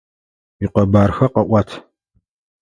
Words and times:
Уикъэбархэ 0.61 1.25
къэӏуат! 1.33 1.69